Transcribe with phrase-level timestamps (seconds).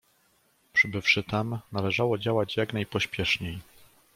[0.73, 3.59] "Przybywszy tam, należało działać jak najpospieszniej."